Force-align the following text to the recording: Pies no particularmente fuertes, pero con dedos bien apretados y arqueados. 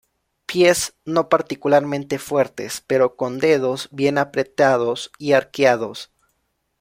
Pies 0.47 0.95
no 1.05 1.29
particularmente 1.29 2.17
fuertes, 2.17 2.83
pero 2.87 3.15
con 3.15 3.37
dedos 3.37 3.87
bien 3.91 4.17
apretados 4.17 5.11
y 5.19 5.33
arqueados. 5.33 6.11